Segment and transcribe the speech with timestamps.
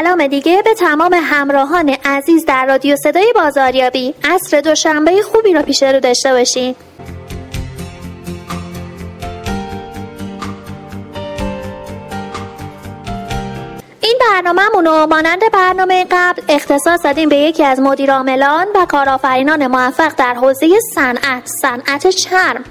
[0.00, 4.14] سلام دیگه به تمام همراهان عزیز در رادیو صدای بازاریابی.
[4.24, 6.74] عصر دوشنبه خوبی رو پیش رو داشته باشین.
[14.00, 20.12] این برنامه رو مانند برنامه قبل اختصاص دادیم به یکی از مدیرعاملان و کارآفرینان موفق
[20.16, 22.64] در حوزه صنعت صنعت چرم.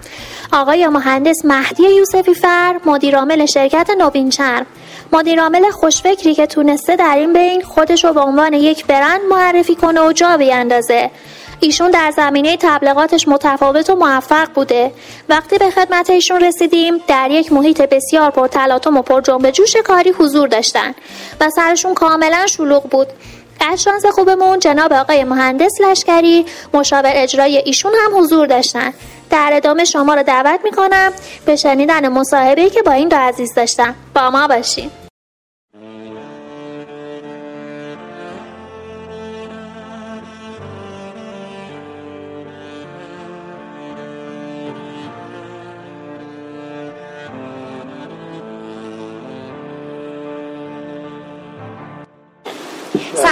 [0.54, 4.66] آقای مهندس مهدی یوسفی فر مدیرعامل شرکت نوین چرم.
[5.12, 10.02] مدیرعامل خوشفکری که تونسته در این بین خودش رو به عنوان یک برند معرفی کنه
[10.02, 11.12] و جا بیندازه
[11.60, 14.92] ایشون در زمینه تبلیغاتش متفاوت و موفق بوده.
[15.30, 19.76] وقتی به خدمت ایشون رسیدیم در یک محیط بسیار پر تلاطم و پر جنب جوش
[19.76, 20.96] کاری حضور داشتن
[21.42, 23.08] و سرشون کاملا شلوغ بود.
[23.72, 28.94] از شانس خوبمون جناب آقای مهندس لشکری مشاور اجرای ایشون هم حضور داشتن.
[29.30, 31.14] در ادامه شما رو دعوت می‌کنم
[31.46, 34.92] به شنیدن مصاحبه که با این دو عزیز داشتم با ما باشیم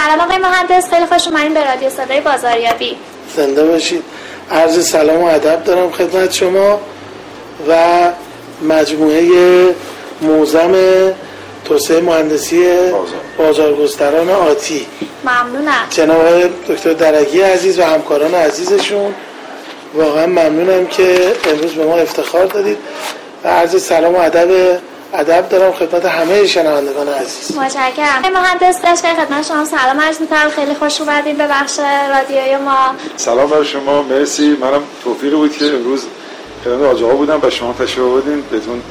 [0.04, 2.96] سلام آقای مهندس خیلی خوش اومدین به رادیو صدای بازاریابی.
[3.36, 4.02] زنده باشید.
[4.50, 6.80] عرض سلام و ادب دارم خدمت شما
[7.68, 7.76] و
[8.62, 9.28] مجموعه
[10.20, 10.74] موزم
[11.64, 12.66] توسعه مهندسی
[13.38, 14.86] بازارگستران آتی.
[15.24, 15.86] ممنونم.
[15.90, 16.24] جناب
[16.68, 19.14] دکتر درگی عزیز و همکاران عزیزشون.
[19.94, 22.78] واقعا ممنونم که امروز به ما افتخار دادید.
[23.44, 24.78] و عرض سلام و ادب
[25.14, 27.56] ادب دارم خدمت همه شنوندگان عزیز.
[27.58, 28.32] متشکرم.
[28.34, 30.50] مهندس داشته خدمت شما سلام عرض می‌کنم.
[30.56, 31.78] خیلی خوش اومدید به بخش
[32.10, 32.94] رادیوی ما.
[33.16, 34.02] سلام بر شما.
[34.02, 34.56] مرسی.
[34.60, 36.04] منم توفیق بود که امروز
[36.64, 38.82] خدمت آجاها بودم و شما تشریف بودین بدون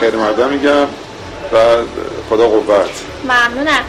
[0.00, 0.82] خیر مردم میگم
[1.52, 1.56] و
[2.30, 2.88] خدا قوت.
[3.24, 3.82] ممنونم.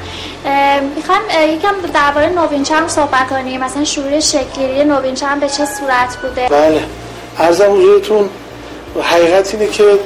[0.95, 3.63] می‌خوام یکم درباره نوین چرم صحبت کنیم.
[3.63, 6.83] مثلا شروع شکلی نوین چرم به چه صورت بوده؟ بله.
[7.39, 8.29] عرضم حضورتون
[9.03, 9.99] حقیقت اینه که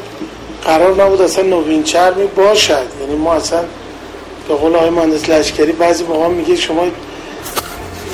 [0.66, 2.88] قرار نبود اصلا نوین چرمی باشد.
[3.02, 3.64] یعنی ما اصلا
[4.48, 6.88] به قول آقای مهندس لشکری بعضی موقع میگه شما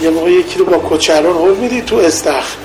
[0.02, 2.56] یه موقع یکی رو با کچلون هول میدی تو استخ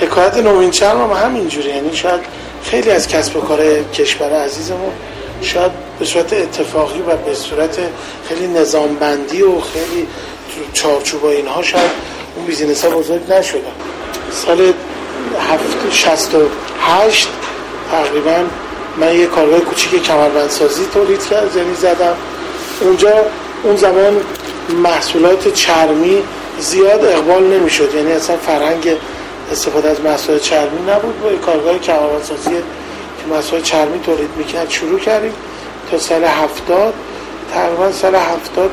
[0.00, 2.20] حکایت نوین چرم هم همینجوری یعنی شاید
[2.62, 4.92] خیلی از کسب و کار کشور عزیزمون
[5.42, 7.78] شاید به صورت اتفاقی و به صورت
[8.28, 10.06] خیلی نظامبندی و خیلی
[10.72, 11.90] چارچوب اینها شاید
[12.36, 13.60] اون بیزینس ها بزرگ نشدن
[14.30, 14.72] سال
[15.38, 16.38] هفت شست و
[16.80, 17.28] هشت
[17.90, 18.44] تقریبا
[18.96, 22.14] من یه کارگاه کوچیک کمربندسازی تولید کرد یعنی زدم.
[22.80, 23.12] اونجا
[23.62, 24.20] اون زمان
[24.82, 26.22] محصولات چرمی
[26.58, 28.88] زیاد اقبال نمی‌شد یعنی اصلا فرهنگ
[29.52, 31.20] استفاده از محصولات چرمی نبود.
[31.20, 35.32] با کارگاه کمربندسازی که محصولات چرمی تولید می‌کرد شروع کردیم
[35.90, 36.94] تا سال هفتاد.
[37.54, 38.70] تقریبا سال هفتاد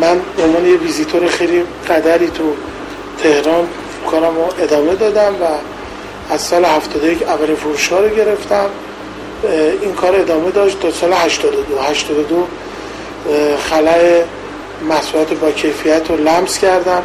[0.00, 2.52] من به عنوان یه ویزیتور خیلی قدری تو
[3.22, 3.68] تهران
[4.10, 5.44] کارم رو ادامه دادم و
[6.30, 8.66] از سال 71 اول فروشگاه رو گرفتم.
[9.82, 12.46] این کار ادامه داشت تا سال 82 82
[13.70, 14.22] خلای
[14.88, 17.02] محصولات با کیفیت رو لمس کردم.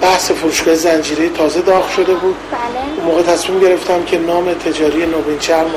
[0.00, 2.36] بحث فروشگاه زنجیره تازه داغ شده بود.
[2.50, 3.04] بله.
[3.06, 5.70] موقع تصمیم گرفتم که نام تجاری نوبین چرم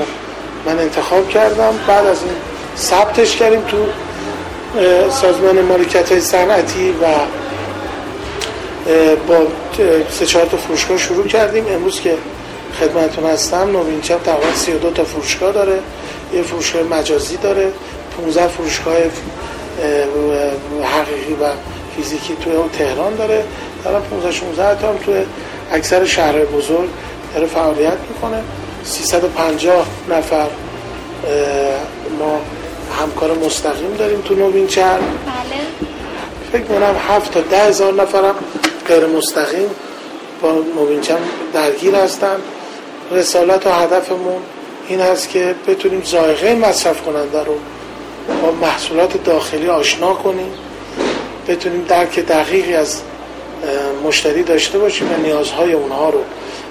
[0.66, 1.74] من انتخاب کردم.
[1.88, 2.34] بعد از این
[2.78, 3.78] ثبتش کردیم تو
[5.10, 7.06] سازمان مالکیت های صنعتی و
[9.28, 9.38] با
[10.10, 11.66] سه چهار تا فروشگاه شروع کردیم.
[11.70, 12.18] امروز که
[12.80, 13.72] خدمتون هستم.
[13.72, 15.80] نوین چپ تقریبا 32 تا فروشگاه داره.
[16.34, 17.72] یه فروشگاه مجازی داره.
[18.18, 18.96] 15 فروشگاه
[20.84, 21.46] حقیقی و
[21.96, 23.44] فیزیکی توی اون تهران داره.
[23.86, 25.16] در 15 16 تا هم توی
[25.72, 26.90] اکثر شهرهای بزرگ
[27.36, 28.42] داره فعالیت می‌کنه.
[28.84, 30.48] 350 نفر
[32.20, 32.40] ما
[33.02, 35.62] همکار مستقیم داریم تو نوین چرم بله.
[36.52, 38.36] فکر کنم 7 تا 10 هزار نفرم
[38.88, 39.70] غیر مستقیم
[40.42, 41.22] با نوین چرم
[41.54, 42.36] درگیر هستن.
[43.14, 44.42] رسالت و هدفمون
[44.88, 47.56] این هست که بتونیم زائقه مصرف کننده رو
[48.42, 50.54] با محصولات داخلی آشنا کنیم.
[51.48, 53.02] بتونیم درک دقیقی از
[54.04, 56.20] مشتری داشته باشیم و نیازهای اونها رو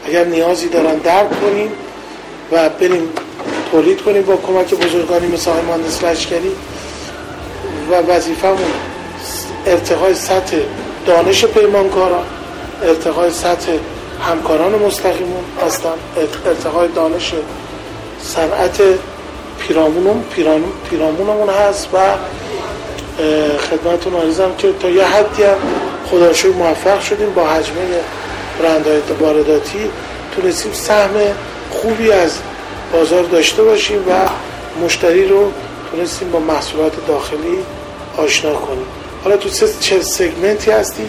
[0.07, 1.73] اگر نیازی دارن درک کنیم
[2.53, 3.09] و بریم
[3.71, 6.53] تولید کنیم با کمک بزرگانی مثل مهندس لشکری
[7.91, 8.73] و وظیفمون
[9.67, 10.57] ارتقای سطح
[11.07, 12.25] دانش پیمانکاران
[12.83, 13.73] ارتقای سطح
[14.31, 15.95] همکاران مستقیمون هستن
[16.47, 17.35] ارتقای دانش
[18.23, 18.83] صنعت
[19.59, 20.25] پیرامونم
[20.91, 21.99] پیرامونمون هست و
[23.59, 25.57] خدمتون آریزم که تا یه حدی هم
[26.11, 28.01] خدا موفق شدیم با حجمه
[28.63, 29.91] برندهای وارداتی.
[30.37, 31.11] تونستیم سهم
[31.71, 32.39] خوبی از
[32.93, 34.29] بازار داشته باشیم و
[34.85, 35.53] مشتری رو
[35.91, 37.59] تونستیم با محصولات داخلی
[38.17, 38.87] آشنا کنیم.
[39.25, 39.49] حالا تو
[39.81, 41.09] چه سگمنتی هستیم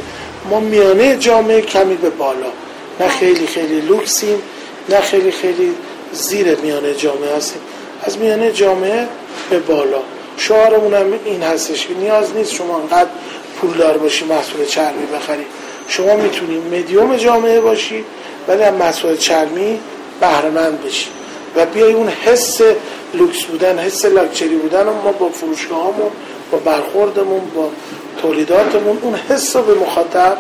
[0.50, 2.63] ما میانه جامعه کمی به بالا.
[3.04, 4.42] نه خیلی خیلی لوکسیم
[4.90, 5.74] نه خیلی خیلی
[6.14, 7.62] زیر میانه جامعه هستیم.
[8.04, 9.08] از میانه جامعه
[9.50, 10.00] به بالا.
[10.38, 13.10] شعارمون هم این هستش که نیاز نیست شما انقدر
[13.62, 15.46] پولدار باشی محصول چرمی بخری.
[15.88, 18.06] شما می‌تونی مدیوم جامعه باشی
[18.48, 19.80] ولی از محصول چرمی
[20.22, 21.08] بهرمند بشی.
[21.56, 22.62] و بیای اون حس
[23.14, 26.12] لوکس بودن حس لاکچری بودن ما با فروشگاهامون
[26.52, 27.70] با برخوردمون با
[28.22, 30.38] تولیداتمون اون حس رو به مخاطب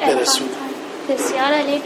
[0.00, 0.63] برسونیم.
[1.08, 1.82] بسیار عالی.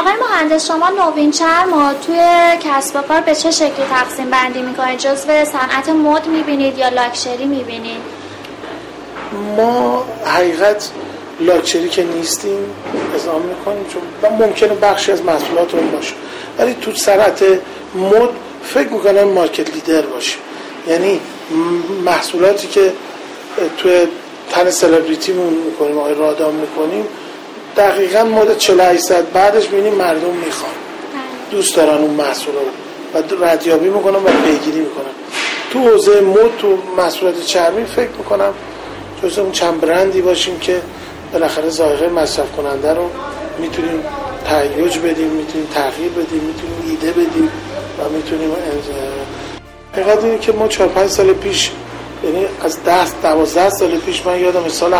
[0.00, 2.20] آقای مهندس شما نوین چرم و توی
[2.60, 7.44] کسب و کار به چه شکلی تقسیم بندی می‌کنید؟ جزو صنعت مد می‌بینید یا لاکچری
[7.44, 8.00] می‌بینید؟
[9.56, 10.90] ما حقیقت
[11.40, 12.74] لاکچری که نیستیم
[13.14, 16.14] ازام می‌کنیم چون ممکنه بخشی از محصولات رو باشه.
[16.58, 17.42] ولی تو صنعت
[17.94, 18.28] مد
[18.62, 20.36] فکر می‌کنم مارکت لیدر باشه.
[20.88, 21.20] یعنی
[22.04, 22.92] محصولاتی که
[23.78, 24.06] توی
[24.50, 27.06] تن سلبریتیمون می‌کنیم آقای رادام می‌کنیم
[27.78, 30.72] دقیقا مد 48 بعدش ببینیم مردم می‌خوان.
[31.50, 32.60] دوست دارن اون محصول رو
[33.20, 35.04] و ردیابی می‌کنم و پیگیری می‌کنم
[35.72, 38.54] تو حوزه مد تو محصولات چرمی فکر می‌کنم
[39.22, 40.80] جز اون چند برندی باشیم که
[41.32, 43.10] بالاخره ظاهر مصرف کننده رو
[43.58, 44.02] می‌تونیم
[44.44, 47.50] تهیج بدیم می‌تونیم تغییر بدیم می‌تونیم ایده بدیم
[47.98, 48.50] و می‌تونیم
[49.92, 51.70] حقیقت اینه که ما 4 5 سال پیش
[52.24, 54.94] یعنی از 10 12 سال پیش من یادم سال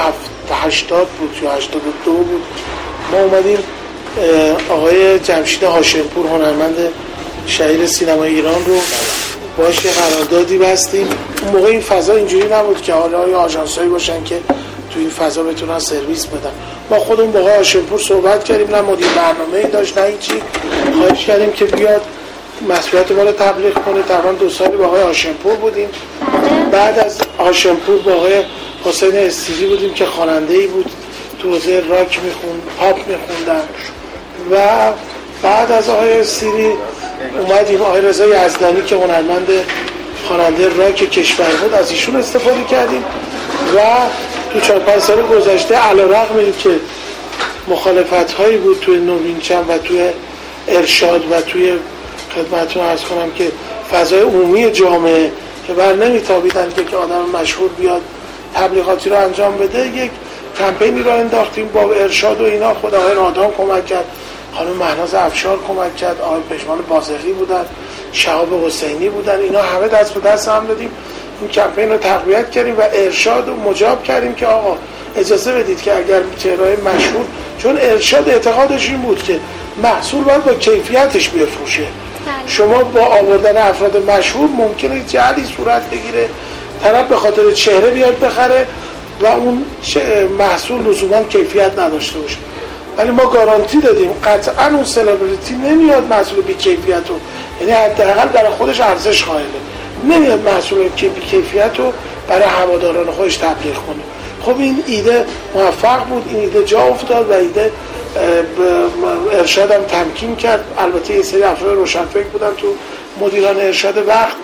[0.51, 2.43] 80 بود یا 82 بود.
[3.13, 3.59] ما اومدیم
[4.71, 6.77] آقای جمشید هاشمپور هنرمند
[7.47, 8.79] شهیر سینما ایران رو
[9.59, 11.09] باش قراردادی بستیم.
[11.43, 14.41] اون موقع این فضا اینجوری نبود که حالا آژانسایی باشن که
[14.91, 16.53] تو این فضا بتونن سرویس بدن.
[16.91, 20.43] ما خودمون با آقای هاشمپور صحبت کردیم نه مدیر برنامه داشت نه هیچی.
[20.99, 22.03] خواهش کردیم که بیاد.
[22.69, 25.89] مسئولیت ما رو تبلیغ کنه تقریبا دو سالی با آقای هاشمپور بودیم.
[26.73, 28.45] بعد از هاشمپور با آقای
[28.85, 30.91] حسین استیری بودیم که خواننده ای بود.
[31.39, 33.63] تو حوزه راک می‌خوند پاپ میخوندن.
[34.51, 34.57] و
[35.43, 36.73] بعد از آقای استیری
[37.41, 37.83] اومدیم.
[37.83, 39.49] آقای رضا یزدانی که هنرمند
[40.29, 43.05] خواننده راک کشور بود از ایشون استفاده کردیم.
[43.77, 43.81] و
[44.53, 46.71] تو چهار پنج سال گذشته علا رقم که
[47.69, 50.11] مخالفت هایی بود توی نوینچم و توی
[50.69, 51.73] ارشاد و توی
[52.39, 53.53] خدمتتون ارز کنم که
[53.93, 55.33] فضای عمومی جامعه
[55.67, 58.03] که بر نمیتابیدن که آدم مشهور بیاد
[58.55, 60.11] تبلیغاتی رو انجام بده یک
[60.59, 64.05] کمپینی رو انداختیم با ارشاد و اینا خود آقای رادان کمک کرد
[64.53, 67.65] خانم مهناز افشار کمک کرد آقای پشمان بازقی بودن
[68.13, 70.91] شهاب حسینی بودن اینا همه دست به دست هم دادیم
[71.41, 74.77] این کمپین رو تقویت کردیم و ارشاد و مجاب کردیم که آقا
[75.17, 77.25] اجازه بدید که اگر چهرهای مشهور
[77.59, 79.41] چون ارشاد اعتقادش این بود که
[79.83, 81.87] محصول باید با کیفیتش بفروشه.
[82.47, 86.29] شما با آوردن افراد مشهور ممکنه جعلی صورت بگیره.
[86.83, 88.67] طرف به خاطر چهره بیاد بخره
[89.21, 89.65] و اون
[90.39, 92.37] محصول لزوما کیفیت نداشته باشه.
[92.97, 94.11] ولی ما گارانتی دادیم.
[94.25, 97.15] قطعا اون سلبریتی نمیاد محصول بی کیفیت رو.
[97.61, 99.47] یعنی حداقل برای خودش ارزش قائله.
[100.05, 101.93] نمیاد محصول که بی کیفیت رو
[102.29, 104.03] برای هواداران خودش تبلیغ کنه.
[104.43, 106.25] خب این ایده موفق بود.
[106.29, 107.73] این ایده جا افتاد و ایده
[109.33, 110.65] ارشادم تمکین کرد.
[110.79, 112.67] البته یه سری افراد روشنفکر بودن تو
[113.21, 114.37] مدیران ارشاد وقت.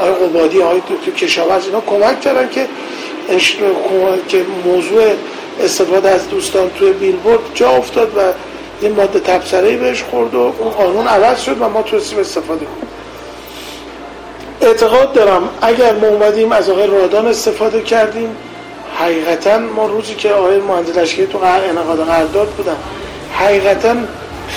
[0.00, 2.66] آقای قبادی آقای تو کشاورز اینا کمک کردن که
[4.28, 5.02] که موضوع
[5.60, 8.20] استفاده از دوستان توی بیلبورد جا افتاد و
[8.84, 12.88] یه ماده تبصره بهش خورد و اون قانون عوض شد و ما تونستیم استفاده کنیم.
[14.60, 18.36] اعتقاد دارم اگر ما اومدیم از آقای رادان استفاده کردیم
[19.00, 22.76] حقیقتا ما روزی که آقای مهندس لشکری تو انعقاد قرارداد بودن
[23.32, 23.94] حقیقتا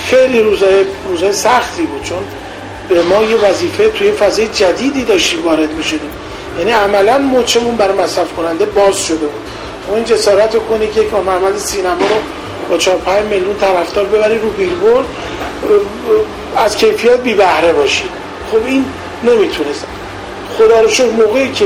[0.06, 2.18] خیلی روزای روزای سختی بود چون
[2.88, 6.10] به ما یه وظیفه توی فضای جدیدی داشتیم وارد می‌شدیم.
[6.58, 9.42] یعنی عملا مچمون برای مصرف کننده باز شده بود.
[9.88, 11.08] ما این جسارت رو کنی که یک
[11.56, 12.16] سینما رو
[12.70, 15.04] با 4 5 میلیون طرفدار ببری رو بیلبورد
[16.56, 18.04] از کیفیت بی بهره باشی.
[18.50, 18.84] خب این
[19.24, 19.86] نمی‌تونست
[20.58, 21.64] خدا رو شکر موقعی که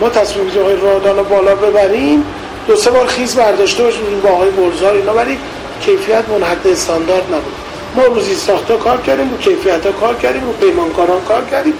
[0.00, 2.24] ما تصمیم گرفتیم آقای رادان رو بالا ببریم.
[2.66, 5.38] دو سه بار خیز برداشته باشیم با آقای برزار اینا ولی
[5.80, 7.54] کیفیت منحد استاندارد نبود.
[7.96, 11.74] ما روزی ساختا کار کردیم رو کیفیت ها کار کردیم رو پیمانکاران کار کردیم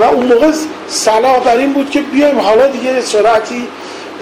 [0.00, 0.50] و اون موقع
[0.88, 3.68] صلاح بر این بود که بیایم حالا دیگه سرعتی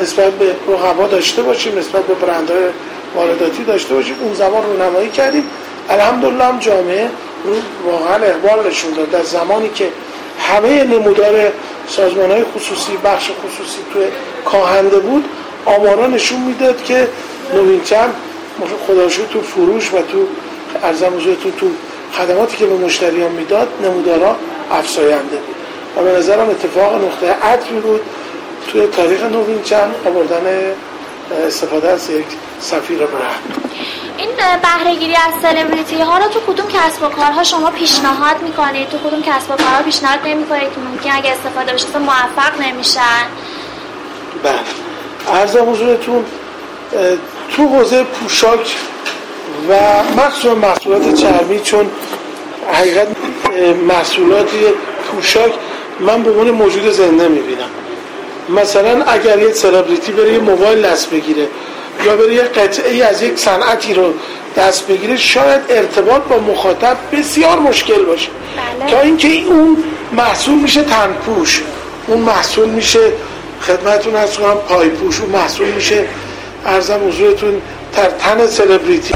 [0.00, 2.64] نسبت به رقبا داشته باشیم نسبت به برندهای
[3.16, 4.14] وارداتی داشته باشیم.
[4.20, 5.44] اون زمان رو نمایی کردیم.
[5.90, 7.08] الحمدلله هم جامعه
[7.44, 7.54] رو
[7.90, 9.10] واقعا اقبال نشون داد.
[9.10, 9.88] در زمانی که
[10.38, 11.52] همه نمودار
[11.96, 14.02] سازمان های خصوصی بخش خصوصی توی
[14.44, 15.24] کاهنده بود
[15.64, 17.08] آمارا نشون می‌داد که
[17.54, 18.10] نوینچم
[18.86, 20.26] خداشو تو فروش و تو
[20.82, 21.10] ارزم
[21.42, 21.66] تو تو
[22.12, 24.36] خدماتی که به مشتریان می‌داد نمودارا
[24.70, 25.56] افزاینده بود.
[25.96, 28.00] و به نظرم اتفاق نقطه عطفی بود
[28.68, 30.74] توی تاریخ نوین چند آوردن
[31.46, 32.26] استفاده از یک
[32.60, 33.72] سفیر برند
[34.22, 34.30] این
[34.62, 39.22] بهرهگیری از سلبریتی ها رو تو کدوم کسب و کارها شما پیشنهاد می‌کنید؟ تو کدوم
[39.22, 43.26] کسب و کارها پیشنهاد نمی‌کنید که ممکن اگه استفاده بشه موفق نمیشن؟
[44.42, 44.58] بله.
[45.28, 46.24] ارزم حضورتون
[47.56, 48.76] تو حوزه پوشاک
[49.68, 49.74] و
[50.16, 51.90] مخصوصا محصولات چرمی چون
[52.72, 53.06] حقیقت
[53.88, 54.50] محصولات
[55.12, 55.52] پوشاک
[56.00, 57.70] من به عنوان موجود زنده می‌بینم.
[58.48, 61.48] مثلا اگر یه سلبریتی بره یه موبایل دست بگیره
[62.04, 64.14] یا بره یه قطعه از یک صنعتی رو
[64.56, 68.28] دست بگیره شاید ارتباط با مخاطب بسیار مشکل باشه
[68.80, 68.90] بله.
[68.90, 69.76] تا اینکه اون
[70.12, 71.62] محصول میشه تنپوش
[72.06, 73.12] اون محصول میشه
[73.60, 76.04] خدمتون از کنم پایپوش اون محصول میشه
[76.66, 79.14] ارزم حضورتون تر تن سلبریتی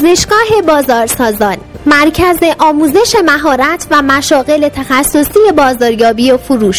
[0.00, 6.78] آموزشگاه بازارسازان مرکز آموزش مهارت و مشاغل تخصصی بازاریابی و فروش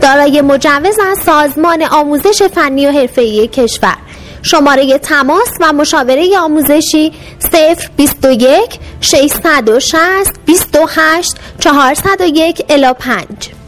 [0.00, 3.96] دارای مجوز از سازمان آموزش فنی و حرفه‌ای کشور.
[4.42, 7.12] شماره تماس و مشاوره آموزشی
[7.96, 13.61] 021 660 28 401 الی 5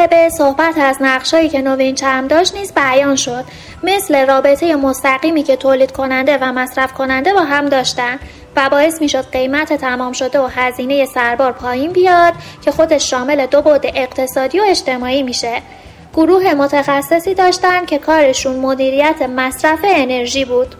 [0.00, 3.44] مصاحبه صحبت از نقشایی که نوین چرم داشت نیز بیان شد.
[3.82, 8.18] مثل رابطه مستقیمی که تولید کننده و مصرف کننده با هم داشتن
[8.56, 13.46] و باعث می شد قیمت تمام شده و هزینه سربار پایین بیاد که خودش شامل
[13.46, 15.62] دو بعد اقتصادی و اجتماعی میشه.
[16.14, 20.74] گروه متخصصی داشتن که کارشون مدیریت مصرف انرژی بود.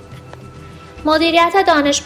[1.05, 2.03] مدیریت دانش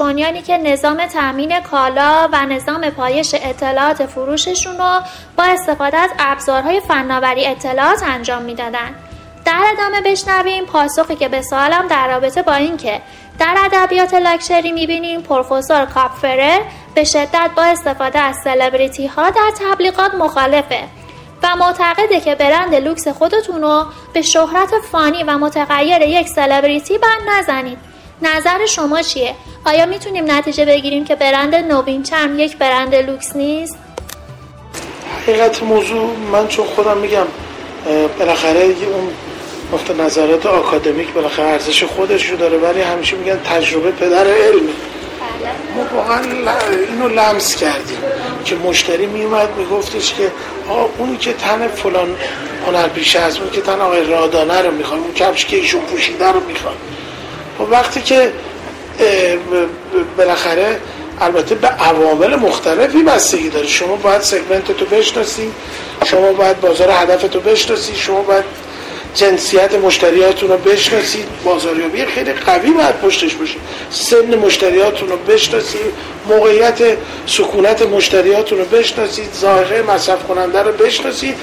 [0.46, 5.00] که نظام تامین کالا و نظام پایش اطلاعات فروششون رو
[5.36, 8.94] با استفاده از ابزارهای فناوری اطلاعات انجام می‌دادن.
[9.44, 13.00] در ادامه بشنویم پاسخی که به سوالم در رابطه با اینکه
[13.38, 16.60] در ادبیات لاکچری می‌بینیم پروفسور کاپفرر
[16.94, 20.80] به شدت با استفاده از سلبریتی ها در تبلیغات مخالفه
[21.42, 27.38] و معتقده که برند لوکس خودتون رو به شهرت فانی و متغیر یک سلبریتی بند
[27.38, 27.93] نزنید
[28.26, 33.78] نظر شما چیه؟ آیا می‌تونیم نتیجه بگیریم که برند نوین چرم یک برند لوکس نیست؟
[35.22, 37.26] حقیقت موضوع من چون خودم میگم
[38.18, 39.10] بالاخره اون
[39.72, 44.60] نقطه نظرات آکادمیک بالاخره ارزش خودش رو داره ولی همیشه میگن تجربه پدر بله.
[45.76, 46.20] ما واقعا
[46.90, 47.98] اینو لمس کردیم
[48.44, 50.32] که مشتری میومد میگفتش که
[50.68, 52.16] آه اونی که تن فلان
[52.66, 56.32] هنر پیش از اون که تن آقای رادانه رو می‌خواد اون کفش که ایشون پوشیده
[56.32, 56.93] رو می‌خواد و
[57.58, 58.32] خب وقتی که
[60.16, 60.80] بالاخره
[61.20, 63.66] البته به عوامل مختلفی بستگی داره.
[63.66, 65.52] شما باید سگمنت تو بشناسی
[66.04, 68.44] شما باید بازار هدف تو بشناسی شما باید
[69.14, 73.56] جنسیت مشتریاتون رو بشناسید بازاریابی خیلی قوی باید پشتش باشه.
[73.90, 75.80] سن مشتریاتون رو بشناسید
[76.28, 76.78] موقعیت
[77.26, 81.34] سکونت مشتریاتون رو بشناسید ظاهره مصرف کننده رو بشناسید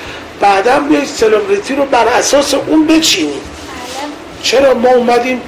[0.41, 4.43] بعدا بیایید سلبریتی رو بر اساس اون بچینید بله.
[4.43, 5.41] چرا ما اومدیم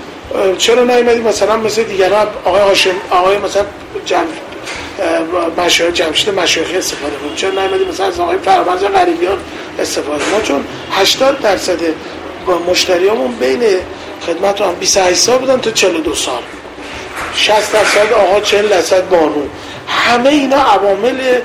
[0.57, 3.65] چرا نیومدیم مثلا مثل دیگران آقای هاشم آقای مثلا
[4.05, 4.27] جمع
[5.57, 7.35] مشایخ جمشید مشایخی استفاده کنیم.
[7.35, 9.37] چرا نیومدیم مثلا از آقای فرامرز غریبیان
[9.79, 11.79] استفاده ما چون 80 درصد
[12.69, 13.63] مشتریامون بین
[14.27, 16.41] خدمت هم 28 سال بودن تا 42 سال.
[17.35, 19.41] 60 درصد آقا 40 درصد بانو.
[19.87, 21.39] همه اینا عوامل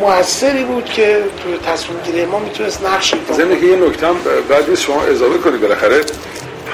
[0.00, 4.16] موثری بود که تو تصمیم گیری ما می‌تونست نقش ایفا که یه نکته هم
[4.48, 6.00] بعد شما اضافه کنید بالاخره.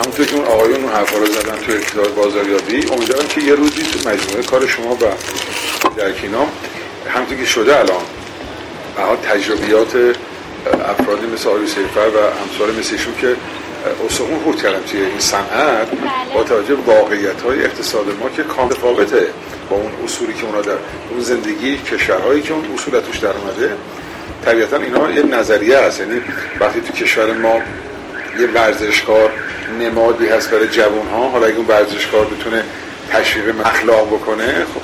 [0.02, 3.82] همونطور که اون آقایون اون حرفا رو زدن تو اقتدار بازاریابی امیدوارم که یه روزی
[3.82, 5.04] تو مجموعه کار شما و
[5.97, 6.49] در کینام
[7.09, 8.02] همونطور که شده الان
[8.97, 9.97] حال تجربیات
[10.85, 13.37] افرادی مثل آقای سیفر و امثال مثل ایشون که
[14.06, 15.88] اصلا خود کردن توی این صنعت
[16.35, 16.42] با.
[16.42, 19.26] توجه واقعیت های اقتصاد ما که کامل فاقته
[19.71, 20.76] با اون اصولی که اونا در
[21.11, 23.73] اون زندگی کشورهایی که اون اصول توش در اومده
[24.44, 26.21] طبیعتا اینا یه نظریه هست یعنی
[26.61, 27.61] وقتی تو کشور ما
[28.41, 29.31] یه ورزشکار
[29.81, 32.65] نمادی هست برای جوان ها حالا اگه اون ورزشکار بتونه
[33.11, 34.81] تشویق اخلاق بکنه خب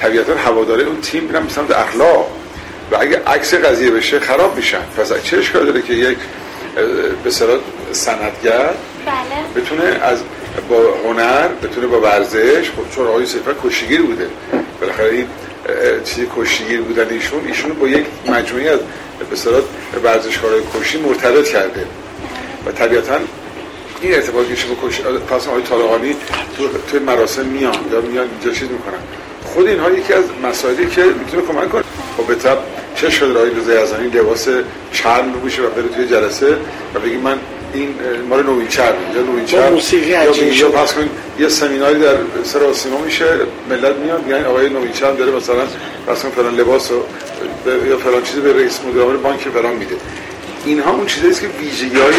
[0.00, 2.30] طبیعتا هواداره اون تیم میرن سمت اخلاق.
[2.90, 4.82] و اگه عکس قضیه بشه خراب میشن.
[4.96, 6.18] پس چه اشکال داره که یک
[7.24, 7.58] به صلاح
[7.92, 8.70] سندگر
[9.06, 9.62] بله.
[9.62, 10.18] بتونه از
[10.68, 14.26] با هنر بتونه با ورزش خب چون آقای سفر کشیگیر بوده.
[14.80, 15.26] بالاخره این
[16.04, 18.80] چیزی کشیگیر بودن ایشون ایشون با یک مجموعی از
[19.30, 19.62] به صلاح
[20.04, 21.86] ورزشکارای کشی مرتبط کرده.
[22.66, 23.14] و طبیعتا
[24.00, 26.16] این ارتباط که شما کش پس آقای طالقانی
[26.56, 28.98] تو توی مراسم میان یا میان اینجا چیز می‌کنن.
[29.44, 31.82] خود اینها یکی از مسائلی که می‌تونه کمک کنه.
[32.16, 32.58] خب به طب
[32.96, 34.48] چه شد رای رضا یزدانی لباس
[34.92, 36.56] چرم بپوشه و بره توی جلسه
[36.94, 37.38] و بگی من
[37.74, 37.94] این
[38.28, 40.68] مال نوین چرم یا نوین چرم موسیقی یا عجیب یا.
[40.68, 42.14] پس کن یه سمیناری در
[42.44, 43.24] سر سیما میشه
[43.70, 45.62] ملت میاد میگن آقای نوین چرم داره مثلا
[46.06, 46.88] پس فلان لباس
[47.64, 49.94] به- یا فلان چیزی به رئیس مدیر بانک فلان میده.
[50.64, 52.14] اینها اون چیزاییست که ویژگی های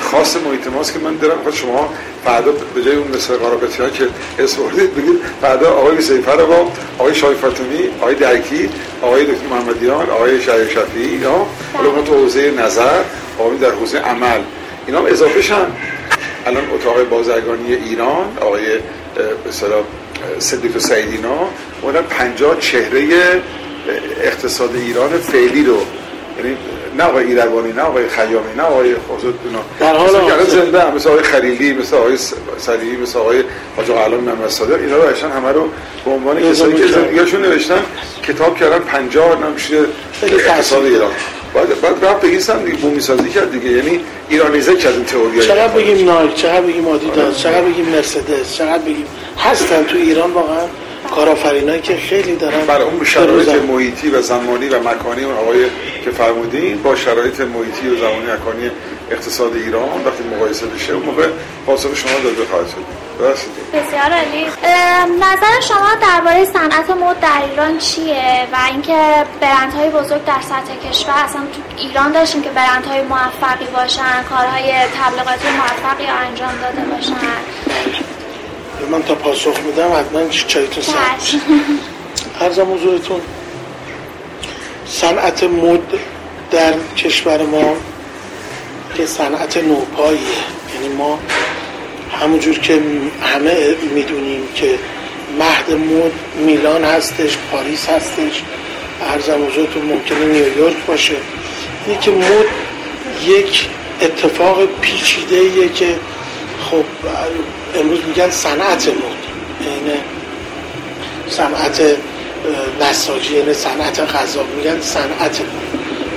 [0.00, 1.38] خاص محیط ماست که من دارم.
[1.42, 4.62] خود شما فردا به جای اون مثل قرابتی ها که اسم
[4.96, 8.68] بگید فردا آقای سیفر با آقای شای فاطمی آقای درکی
[9.02, 13.00] آقای دکتر محمدیان آقای شهر شفیعی اینا حالا تو حوزه نظر
[13.38, 14.40] آقای در حوزه عمل.
[14.86, 15.66] اینا هم اضافه شن.
[16.46, 19.84] الان اتاق بازرگانی ایران آقای اه،
[20.38, 21.48] صدیق سعیدینا
[21.82, 23.08] اومدن 50 چهره
[24.22, 25.76] اقتصاد ایران فعلی رو.
[26.38, 26.56] یعنی
[26.98, 29.34] نه آقای ایربانی نه آقای خیامی نه آقای خازد
[29.80, 30.44] در حال حاضر.
[30.44, 33.44] زنده هم مثل آقای خلیلی مثل آقای س- صدیقی مثل آقای
[33.76, 35.68] حاج علام محمد صادق اینا رو نوشتن همه رو
[36.04, 36.86] به عنوان کسایی که.
[36.86, 37.82] زندگیشون نوشتن
[38.28, 39.76] کتاب کردن 50 نمیشه
[40.22, 41.10] اقتصاد ایران.
[41.54, 43.68] بعد بعد رفت بگیستن دیگه بومی سازی کرد دیگه.
[43.70, 48.78] یعنی ایرانیزه کرد این تئوری چقدر بگیم نایک چقدر بگیم آدیداس چقدر بگیم مرسدس چقدر
[48.78, 49.06] بگیم
[49.38, 50.60] هستن تو ایران واقعا؟
[51.10, 53.48] کارآفرینایی که خیلی دارن برای اون شرایط.
[53.48, 55.64] محیطی و زمانی و مکانی اون آقای
[56.04, 58.70] که فرمودین با شرایط محیطی و زمانی و مکانی
[59.10, 61.28] اقتصاد ایران وقتی مقایسه بشه اون موقع
[61.66, 63.08] پاسخ شما داده خواهد شد.
[63.18, 64.46] بسیار عالی.
[65.16, 71.14] نظر شما درباره صنعت مد در ایران چیه؟ و اینکه برندهای بزرگ در سطح کشور
[71.24, 78.07] اصلا تو ایران داشتیم که برندهای موفقی باشن کارهای تبلیغاتی موفقی انجام داده باشن.
[78.90, 80.92] من تا پاسخ میدم حتما چایتون سر.
[82.40, 83.20] ارزم حضورتون
[84.86, 85.80] صنعت مد
[86.50, 87.76] در کشور ما
[88.94, 90.20] که صنعت نوپاییه.
[90.74, 91.18] یعنی ما
[92.20, 92.82] همونجور که
[93.22, 94.78] همه می‌دونیم که
[95.38, 96.12] مهد مد
[96.46, 98.42] میلان هستش پاریس هستش.
[99.02, 101.14] ارزم حضورتون ممکنه نیویورک باشه.
[101.86, 102.46] اینه که مد
[103.26, 103.68] یک
[104.02, 105.94] اتفاق پیچیده که
[106.70, 106.84] خب
[107.74, 108.94] امروز میگن صنعت مد
[109.66, 110.00] یعنی
[111.28, 111.82] صنعت
[112.80, 114.44] نساجی یعنی صنعت غذا.
[114.56, 115.40] میگن صنعت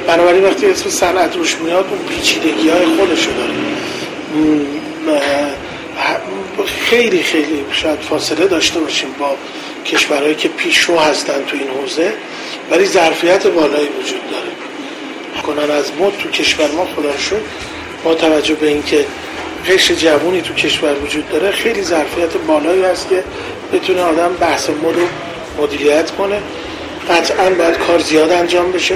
[0.08, 3.52] بنابراین وقتی اسم صنعت روش میاد اون پیچیدگی های خودشو داره.
[3.54, 6.18] م، اه،
[6.66, 9.36] خیلی خیلی شاید فاصله داشته باشیم با
[9.86, 12.14] کشورهایی که پیشرو هستن تو این حوزه
[12.72, 14.52] ولی ظرفیت بالایی وجود داره.
[15.42, 17.36] کنن از مد تو کشور ما خدا رو شکر
[18.04, 19.06] با توجه به اینکه
[19.70, 23.24] قشر جوونی تو کشور وجود داره خیلی ظرفیت بالایی هست که
[23.74, 25.08] بتونه آدم بحث مد رو
[25.64, 26.42] مدیریت کنه.
[27.10, 28.96] قطعا باید کار زیاد انجام بشه.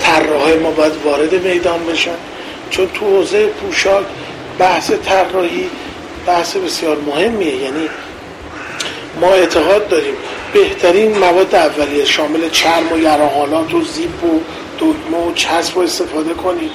[0.00, 2.16] طراحای ما باید وارد میدان بشن.
[2.70, 4.04] چون تو حوزه پوشاک
[4.58, 5.70] بحث طراحی
[6.26, 7.54] بحث بسیار مهمیه.
[7.54, 7.88] یعنی
[9.20, 10.14] ما اعتقاد داریم
[10.52, 14.40] بهترین مواد اولیه شامل چرم و یراحالات و زیپ و
[14.78, 16.70] دگمه و چسب رو استفاده کنید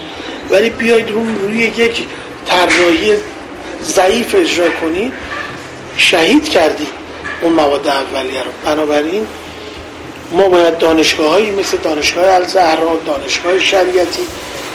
[0.49, 2.07] ولی بیاید رو روی یک
[2.47, 3.13] طراحی
[3.83, 5.13] ضعیف اجرا کنید
[5.97, 6.87] شهید کردی
[7.41, 8.51] اون مواد اولیه رو.
[8.65, 9.27] بنابراین
[10.31, 14.21] ما باید دانشگاه هایی مثل دانشگاه الزهرا دانشگاه شریعتی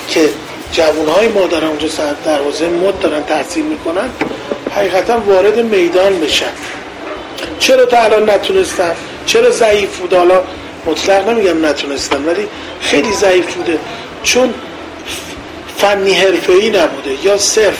[0.08, 0.28] که
[0.72, 4.08] جوان های ما دارن اونجا سر در حوزه مد دارن تحصیل می‌کنن
[4.74, 6.52] حقیقتا وارد میدان بشن.
[7.58, 8.94] چرا تا الان نتونستن؟
[9.26, 10.42] چرا ضعیف بود؟ حالا
[10.86, 12.48] مطلق نمیگم نتونستن ولی
[12.80, 13.78] خیلی ضعیف بوده.
[14.22, 14.54] چون
[15.78, 17.78] فنی حرفه‌ای نبوده یا صرف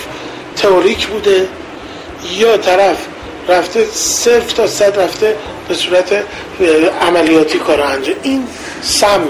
[0.57, 1.49] تئوریک بوده
[2.37, 2.97] یا طرف
[3.49, 5.37] رفته صرف تا صد رفته
[5.69, 6.25] به صورت
[7.01, 8.15] عملیاتی کار انجام.
[8.23, 8.47] این
[8.83, 9.25] سمه.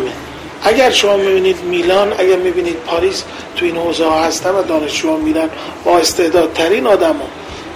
[0.62, 3.22] اگر شما می‌بینید میلان اگر می‌بینید پاریس
[3.56, 5.48] تو این حوزه ها هستن و دانشجوها میرن
[5.84, 7.28] با استعدادترین آدم ها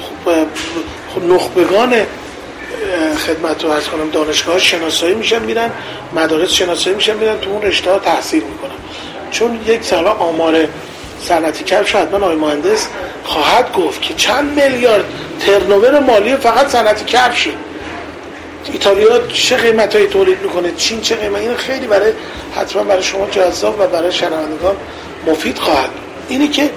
[0.03, 0.47] خب اه،
[1.15, 1.95] خب نخبگان
[3.27, 5.71] خدمت رو ارز کنم دانشگاه شناسایی میشن میرن
[6.15, 8.71] مدارس شناسایی میشن میرن تو اون رشته ها تحصیل می‌کنن.
[9.31, 10.69] چون یک سال آمار
[11.23, 12.87] صنعتی کفش حتما آقای مهندس
[13.25, 15.05] خواهد گفت که چند میلیارد
[15.41, 17.51] ترنوور مالی فقط صنعتی کفشه
[18.73, 22.13] ایتالیا چه قیمت هایی تولید می‌کنه چین چه قیمت این خیلی برای
[22.57, 24.77] حتما برای شما جذاب و برای شنوندگان
[25.27, 25.91] مفید خواهد.
[26.29, 26.71] اینی که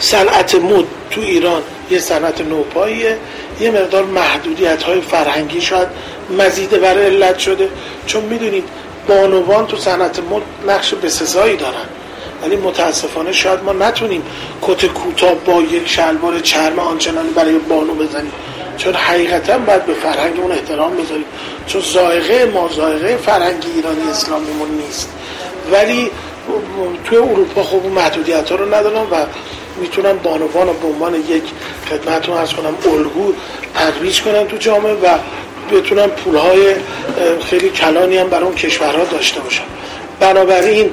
[0.00, 3.16] صنعت مد تو ایران یه صنعت نوپاییه
[3.60, 5.88] یه مقدار محدودیت های فرهنگی شاید
[6.38, 7.68] مزیده برای علت شده
[8.06, 8.64] چون می‌دونید
[9.08, 11.86] بانوان تو صنعت مد نقش بسزایی دارن.
[12.42, 14.22] ولی متاسفانه شاید ما نتونیم
[14.62, 18.32] کت کوتاه با یک شلوار چرم آنچنانی برای بانو بزنیم.
[18.76, 21.24] چون حقیقتا باید به فرهنگمون احترام بذاریم.
[21.66, 25.08] چون زائقه ما زائقه فرهنگی ایرانی اسلامیمون نیست.
[25.72, 26.10] ولی
[27.04, 29.26] توی اروپا خب اون محدودیت ها رو ندارن و
[29.80, 31.42] می‌تونن بانوان رو به عنوان یک
[31.90, 33.32] خدمتتون ارز کنم الگو
[33.74, 35.18] ترویج کنن تو جامعه و
[35.70, 36.74] بتونن پولهای
[37.50, 39.62] خیلی کلانی هم برای اون کشورها داشته باشن
[40.20, 40.90] بنابراین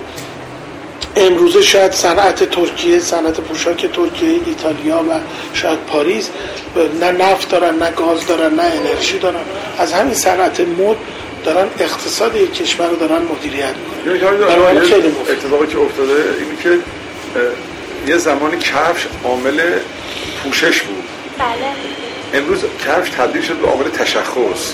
[1.16, 5.20] امروزه شاید صنعت ترکیه صنعت پوشاک ترکیه ایتالیا و
[5.54, 6.30] شاید پاریس
[7.00, 9.40] نه نفت دارن نه گاز دارن نه انرژی دارن.
[9.78, 10.96] از همین صنعت مد
[11.46, 13.74] دارن اقتصاد یک کشور رو دارن مدیریت
[14.06, 14.80] می‌کنن.
[14.80, 16.80] خیلی اتفاقی که افتاده اینی که
[18.08, 19.62] یه زمانی کفش عامل
[20.44, 21.04] پوشش بود.
[21.40, 22.07] بله.
[22.34, 24.74] امروز کفش تبدیل شد به عامل تشخص.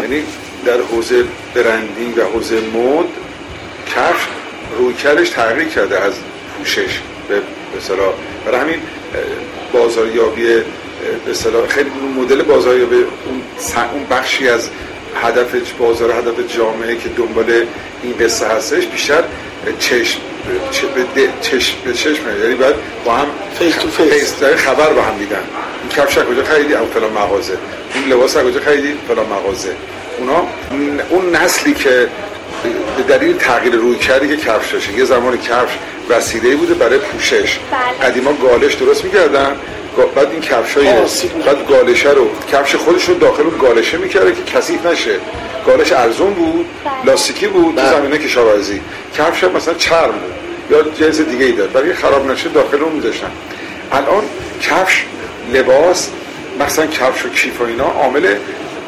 [0.00, 0.22] یعنی
[0.66, 3.06] در حوزه برندینگ و حوزه مد
[3.96, 4.26] کفش
[4.78, 6.12] رویکردش تغییر کرده از
[6.58, 7.40] پوشش به
[7.76, 8.04] مثلا
[8.46, 8.80] برای همین
[9.72, 10.44] بازاریابی
[11.26, 13.42] به خیلی مدل بازاریابی اون
[13.92, 14.68] اون بخشی از
[15.22, 17.66] هدف بازار هدف جامعه که دنبال
[18.02, 19.24] این قصه هستش بیشتر
[19.78, 20.20] چشم
[21.40, 22.22] چشم به چشم.
[22.42, 23.26] یعنی باید با هم
[23.58, 25.42] face to face خبر با هم دیدن
[25.86, 27.58] این کفش کجا خریدی؟ او فلان مغازه.
[27.94, 29.72] این لباس کجا خریدی؟ فلان مغازه.
[30.18, 30.46] اونا
[31.08, 32.08] اون نسلی که
[32.96, 35.72] به دلیل تغییر رویکردی که کفش داشته یه زمان کفش
[36.08, 37.58] وسیله بوده برای پوشش.
[37.58, 38.08] بله.
[38.08, 39.56] قدیما گالش درست می‌کردن.
[40.14, 40.86] بعد این کفش های
[41.46, 45.16] بعد گالشه رو کفش خودش رو داخل اون گالشه می‌کرده که کثیف نشه.
[45.66, 46.94] گالش ارزون بود بله.
[47.04, 47.90] لاستیکی بود تو بله.
[47.90, 48.80] زمینه کشاورزی.
[49.18, 50.32] کفش مثلا چرم بود.
[50.70, 53.30] یا جنس دیگه ای داد برای خراب نشه داخل اون میذاشتن.
[53.92, 54.24] الان
[54.62, 55.04] کفش
[55.52, 56.08] لباس
[56.60, 58.26] مثلا کفش و کیف و اینا عامل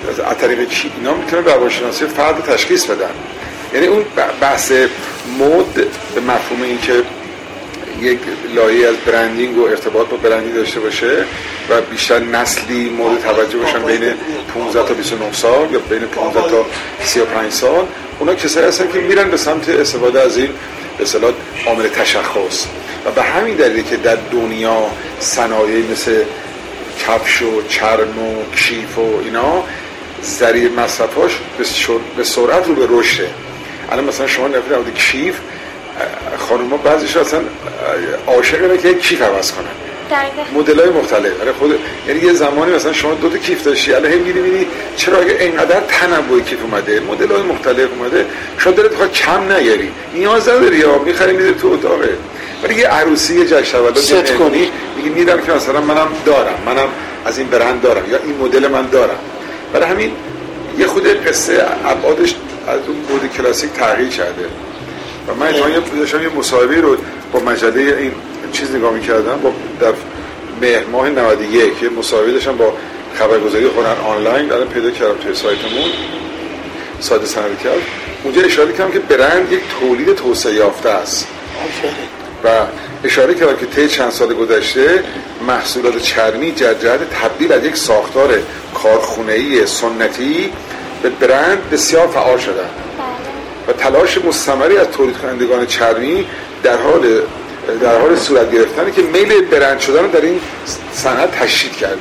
[0.09, 0.59] از طریق
[0.99, 3.11] اینا می‌تونه روانشناسی فرد تشخیص بدن.
[3.75, 4.05] یعنی اون
[4.41, 4.73] بحث
[5.39, 5.75] مد
[6.15, 7.03] به مفهوم این که
[8.01, 8.19] یک
[8.55, 11.25] لایه از برندینگ و ارتباط با برندی داشته باشه
[11.71, 14.15] و بیشتر نسلی مورد توجه باشن بین
[14.55, 16.67] 15 تا 29 سال یا بین 15 تا
[17.05, 17.87] 35 سال
[18.19, 20.51] اونا کسایی هستن که میرن به سمت استفاده از این
[20.99, 21.33] به اصطلاح
[21.67, 22.67] عامل تشخص.
[23.07, 24.83] و به همین دلیلی که در دنیا
[25.21, 26.23] صنایع مثل
[26.99, 29.63] کفش و چرم و کیف و اینا
[30.25, 31.33] ذریع مصرفاش
[32.17, 33.31] به سرعت رو به رشده
[33.93, 35.35] الان مثلا شما نفید نمید کیف
[36.39, 37.41] خانوما بعضیش اصلا
[38.27, 39.67] عاشق اینه که کیف عوض کنن.
[40.55, 41.39] مدل های مختلف.
[41.39, 44.67] یعنی خود یعنی یه زمانی مثلا شما دو تا کیف داشتی الان هم میری می‌بینی
[44.97, 48.27] چرا اگه اینقدر تنوع کیف اومده؟ مدل های مختلف اومده.
[48.59, 52.09] شما دلت بخواد کم نیاری نیاز نداری یا می‌خری میده تو اتاقه.
[52.63, 56.89] ولی یه عروسی یه جشن تولد کنی میگی میرم که مثلا منم دارم منم
[57.25, 59.19] از این برند دارم یا این مدل من دارم.
[59.73, 60.13] برای همین
[60.79, 62.35] یه خود قصه ابعادش
[62.69, 64.45] از اون بود کلاسیک تغییر کرده.
[65.29, 66.97] و من اتفاقا یه یه مصاحبه رو
[67.33, 68.13] با مجله این
[68.53, 69.93] چیز نگاه می‌کردم با در
[70.61, 72.73] مهر ماه 91 یه مصاحبه داشتم با
[73.15, 75.91] خبرگزاری هنر آنلاین الان پیدا کردم توی سایتمون.
[77.01, 77.83] ساده سند کرد
[78.25, 81.27] اونجا اشاره کردم که برند یک تولید توسعه یافته است.
[82.45, 82.49] و
[83.05, 85.05] اشاره کردم که طی چند سال گذشته
[85.47, 88.39] محصولات چرمی جهت تبدیل از یک ساختار
[88.75, 90.53] کارخونه‌ای سنتی
[91.03, 92.71] به برند بسیار فعال شدن
[93.69, 96.27] و تلاش مستمری از تولید کنندگان چرمی
[96.63, 97.21] در حال
[97.83, 100.41] در حال صورت گرفتنه که میل برند شدن در این
[100.93, 101.97] صنعت تشدید کرده.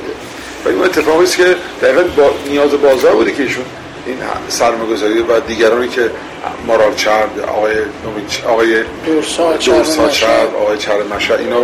[0.64, 3.64] و این اتفاقی است که دقیقا با نیاز بازار بوده که ایشون
[4.08, 4.18] این
[4.48, 6.10] سرمایه‌گذاری و دیگرانی که
[6.66, 7.74] مارال چرب آقای
[8.46, 11.56] آقای دورسا چرب آقای چرب مشا اینا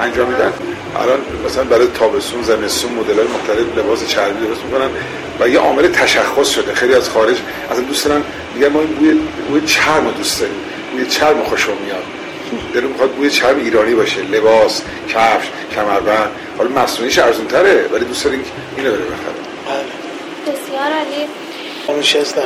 [0.00, 0.52] انجام میدن.
[0.96, 4.88] الان مثلا برای تابستون زمستون مدل های مختلف لباس چربی درست می‌کنن
[5.40, 6.74] و یه عامل تشخص شده.
[6.74, 7.36] خیلی از خارج
[7.70, 8.22] اصلا دوست دارن
[8.54, 10.56] میگن ما بوی بوی چرم دوست داریم.
[10.92, 12.02] بوی چرم خوشم میاد.
[12.74, 14.22] دلم می‌خواد بوی چرم ایرانی باشه.
[14.22, 16.30] لباس کفش کمربند.
[16.58, 18.44] حالا مصنوعیش ارزون تره ولی دوست داریم
[18.76, 19.38] اینو بره بخره.
[20.46, 21.28] بسیار عالی.
[21.88, 22.42] همیشه از در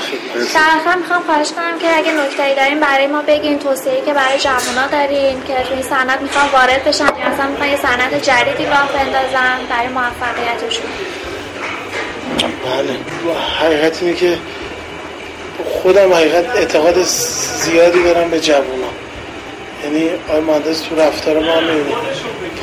[0.80, 4.86] آخر می‌خوام خواهش کنم که اگه نکته‌ای دارین برای ما بگین توصیه‌ای که برای جوونا
[4.92, 7.04] دارین که توی صنعت می‌خوان وارد بشن.
[7.04, 10.86] یا اصلا می‌خوان یه صنعت جدیدی راه بندازن برای موفقیتشون.
[12.64, 12.96] بله.
[13.60, 14.38] حقیقت اینه که
[15.82, 17.02] خودم حقیقت اعتقاد
[17.62, 18.92] زیادی دارم به جوونا.
[19.84, 21.64] یعنی آقای مهندس تو رفتار ما هم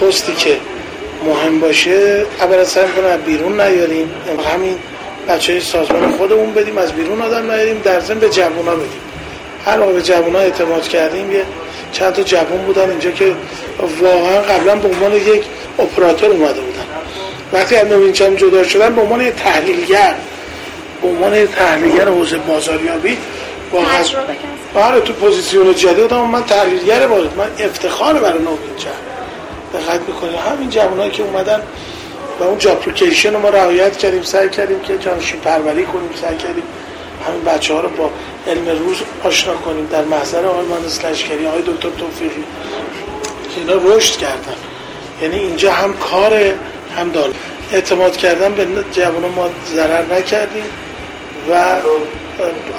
[0.02, 0.58] پستی که
[1.26, 4.12] مهم باشه اول سعی کنه بیرون نیاریم.
[4.54, 4.80] همین
[5.30, 9.02] بچه سازمان خودمون بدیم از بیرون آدم نیاریم در ضمن به جوونا بدیم.
[9.66, 11.44] هر به جوونا اعتماد کردیم یه
[11.92, 13.36] چند تا جوون بودن اینجا که
[14.02, 15.44] واقعا قبلا به عنوان یک
[15.80, 16.86] اپراتور اومده بودن.
[17.54, 20.14] وقتی از نوینچم جدا شدن به عنوان تحلیلگر
[21.02, 23.18] به عنوان تحلیلگر حوزه بازاریابی
[23.72, 24.04] واقعا
[24.76, 28.90] آره تو پوزیسیون جدید من تحلیلگر بود من افتخار برای نوینچم
[29.74, 31.62] دقت می‌کنه همین جوانایی که اومدن
[32.40, 36.64] و اون جاپلیکیشن رو ما رعایت کردیم سعی کردیم که جانشین پروری کنیم سعی کردیم
[37.28, 38.10] همین بچه ها رو با
[38.48, 39.86] علم روز آشنا کنیم.
[39.86, 42.44] در محضر آقای مهندس لشکری آقای دکتر توفیقی
[43.56, 44.56] که اینا رشد کردن.
[45.22, 46.56] یعنی اینجا هم کاره
[46.98, 47.30] هم دار
[47.72, 50.64] اعتماد کردن به جوان ما ضرر نکردیم
[51.52, 51.54] و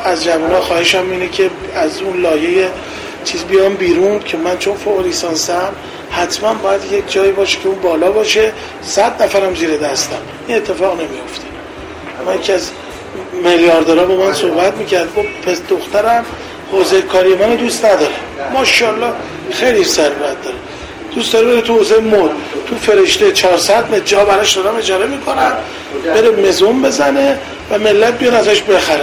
[0.04, 2.68] از جوان خواهشم اینه که از اون لایه
[3.24, 5.72] چیز بیام بیرون که من چون فوق لیسانسم
[6.10, 8.52] حتما باید یک جایی باشه که اون بالا باشه.
[8.82, 10.16] صد نفرم زیر دستم.
[10.46, 11.44] این اتفاق نمیفته
[12.26, 12.70] من یکی از
[13.44, 15.14] میلیاردرها با من صحبت می‌کرد.
[15.14, 16.24] گفت پس دخترم
[16.72, 18.12] حوزه کاری من دوست نداره.
[18.52, 19.12] ماشاءالله
[19.52, 20.56] خیلی ثروت داره.
[21.14, 22.30] دوست داره تو حوزه مد
[22.66, 25.52] تو فرشته 400 متر جا براش دارم اجاره می‌کنن.
[26.04, 27.38] بره مزون بزنه
[27.70, 29.00] و ملت بیان ازش بخرن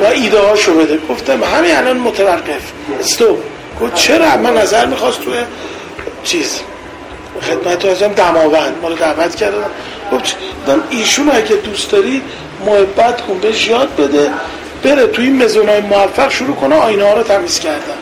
[0.00, 0.98] و ایده هاشو بده.
[1.08, 2.72] گفتم همین الان متوقف.
[3.00, 3.38] استوب.
[3.80, 5.34] گفت چرا؟ من نظر می‌خواست توی
[6.26, 6.60] چیز؟
[7.42, 8.74] خدمت ازم دماوند.
[8.82, 9.66] ما رو دعوت کردن
[10.12, 10.36] گفت
[10.90, 12.22] ایشون اگه دوست داری
[12.66, 14.30] محبت کن بهش یاد بده.
[14.82, 17.98] بره توی این مزونای موفق شروع کنه آینه ها رو تمیز کردن.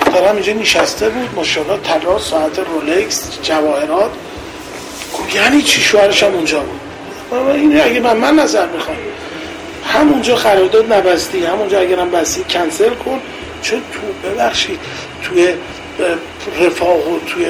[0.00, 1.28] دخترم اینجا نشسته بود.
[1.36, 4.10] ماشاءالله طلا ساعت رولکس جواهرات.
[5.34, 6.80] یعنی چی؟ شوهرش هم اونجا بود.
[7.50, 8.96] این اگه من من نظر می‌خوام.
[9.86, 11.44] همونجا قرارداد نبستی.
[11.44, 13.20] همونجا اگرم بستی کنسل کن.
[13.62, 14.78] چون تو ببخشید
[15.22, 15.48] توی
[16.60, 17.46] رفاه و توی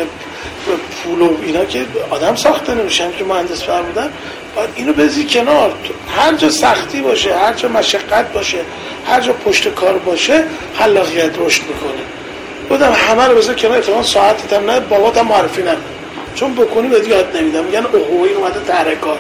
[1.05, 4.11] پول و اینا که آدم ساخته نمیشن که مهندس فر بودن
[4.57, 5.73] باید اینو بزی کنار.
[6.17, 8.59] هر جا سختی باشه هر جا مشقت باشه
[9.07, 10.45] هر جا پشت کار باشه
[10.79, 12.03] خلاقیت رشد می‌کنه.
[12.69, 15.81] بودم همه رو بذار کنار اتفاقا ساعت هم نه بابات هم معرفی نکن.
[16.35, 17.65] چون بکنی بهت یاد نمیدم.
[17.65, 19.19] میگن اوه این اومده تحرکات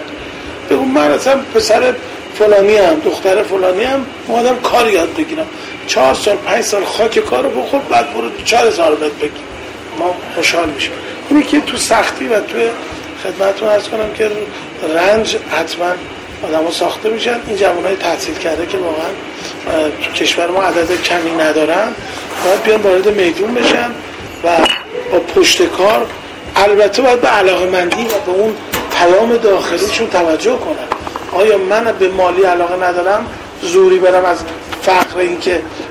[0.71, 1.95] بگو من اصلا پسر
[2.39, 5.47] فلانی هم دختر فلانی هم اومدم کار یاد بگیرم.
[5.87, 9.54] چهار سال پنج سال خاک کارو بخور بعد برو چهار هزار بهت بگی
[9.99, 10.93] ما خوشحال میشیم.
[11.31, 12.59] اینه که تو سختی و تو
[13.25, 14.31] خدمتتون ارز کنم که
[14.95, 15.93] رنج حتما
[16.43, 17.41] آدم ساخته میشن.
[17.47, 19.11] این جوان های تحصیل کرده که واقعا
[20.03, 21.93] تو کشور ما عدد کمی ندارن.
[22.45, 23.91] باید بیان وارد میدون بشن
[24.45, 24.49] و
[25.13, 26.07] با پشت کار
[26.57, 28.55] البته باید به علاقه مندی و به اون
[28.99, 30.89] پیام داخلیشون توجه کنن.
[31.33, 33.27] آیا من به مالی علاقه ندارم؟
[33.63, 34.39] زوری برم از
[34.83, 35.39] فقر این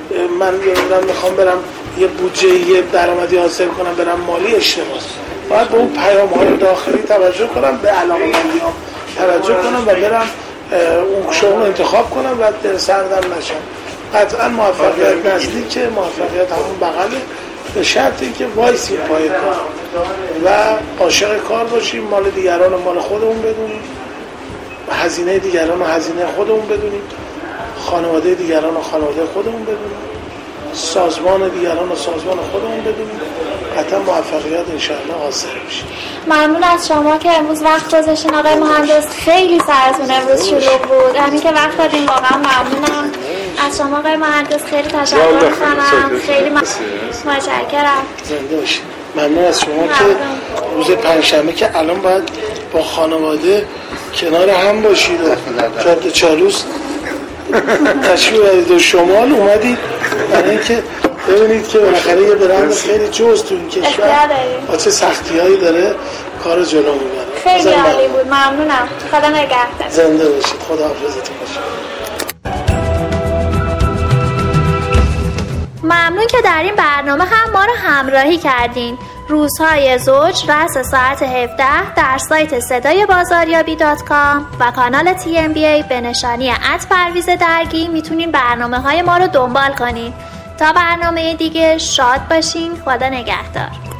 [0.09, 1.57] که من می‌خوام برم
[1.99, 4.87] یه بودجه یه درآمدی حاصل کنم برم مالی اشتباه
[5.49, 8.61] باید به اون پیام های داخلی توجه کنم به علاقه مندی
[9.17, 10.27] توجه کنم و برم
[11.13, 13.55] اون شغل انتخاب کنم و سردم نشم.
[14.13, 17.21] قطعا موفقیت نزدیک موفقیت همون بغله.
[17.75, 19.55] به شرطی که وایسی پای کار.
[20.45, 20.49] و
[20.99, 23.81] عاشق کار باشیم مال دیگران و مال خودمون بدونیم.
[24.91, 27.01] هزینه دیگران و هزینه خودمون بدونیم.
[27.85, 29.97] خانواده دیگران و خانواده خودمون بدونیم
[30.73, 33.21] سازمان دیگران و سازمان خودمون بدونیم
[33.77, 35.83] قطعا موفقیت انشاءالله حاصل میشه
[36.27, 38.35] ممنون از شما که امروز وقت گذاشتین.
[38.35, 41.15] آقای مهندس خیلی سرتون امروز شلوغ بود.
[41.15, 43.11] همین که وقت دادین واقعا ممنونم.
[43.67, 46.19] از شما آقای مهندس خیلی تشکر می‌کنم.
[46.27, 46.49] خیلی
[47.25, 48.03] متشکرم.
[48.23, 48.83] زنده باشید
[49.15, 50.15] ممنون از شما که
[50.75, 52.23] روز پنجشنبه که الان باید
[52.73, 53.65] با خانواده
[54.15, 56.63] کنار هم باشید و جاده چالوس
[58.03, 59.77] تشریف و شمال اومدید
[60.31, 60.83] برای اینکه
[61.27, 64.27] ببینید که بالاخره یه برند خیلی جز تو این کشور.
[64.67, 65.95] با چه سختی هایی داره
[66.43, 67.25] کار جلو می‌بره.
[67.43, 68.27] خیلی عالی بود.
[68.27, 68.87] ممنونم.
[69.11, 69.89] خدا نگهدار.
[69.89, 70.59] زنده باشید.
[70.67, 71.63] خدا حافظتون باشید
[75.83, 78.97] ممنون که در این برنامه هم ما رو همراهی کردین.
[79.27, 86.01] روزهای زوج رأس ساعت 17 در سایت صدای بازاریابی dot com و کانال TMBA به
[86.01, 90.13] نشانی at پرویز درگی می‌تونین برنامه های ما رو دنبال کنین.
[90.57, 92.75] تا برنامه دیگه شاد باشین.
[92.85, 93.92] خدا نگهدار.